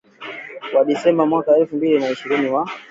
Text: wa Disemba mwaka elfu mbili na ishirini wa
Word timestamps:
wa 0.73 0.81
Disemba 0.87 1.25
mwaka 1.25 1.57
elfu 1.57 1.75
mbili 1.75 1.99
na 1.99 2.09
ishirini 2.09 2.49
wa 2.49 2.69